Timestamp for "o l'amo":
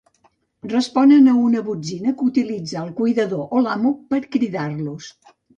3.59-3.95